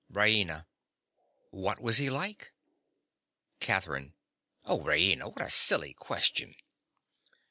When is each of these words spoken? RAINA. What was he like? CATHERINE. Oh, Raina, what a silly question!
RAINA. 0.09 0.65
What 1.51 1.79
was 1.79 1.97
he 1.99 2.09
like? 2.09 2.51
CATHERINE. 3.59 4.15
Oh, 4.65 4.79
Raina, 4.81 5.31
what 5.31 5.45
a 5.45 5.51
silly 5.51 5.93
question! 5.93 6.55